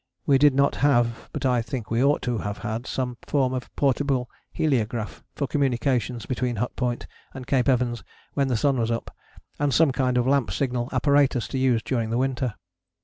[0.25, 3.69] We did not have, but I think we ought to have had some form of
[3.75, 8.03] portable heliograph for communications between Hut Point and Cape Evans
[8.33, 9.15] when the sun was up
[9.59, 12.55] and some kind of lamp signal apparatus to use during the winter.